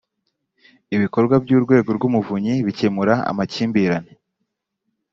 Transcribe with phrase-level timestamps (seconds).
[0.95, 4.11] ibikorwa by ‘urwego rw ‘umuvunyi bikemura amakimbirane.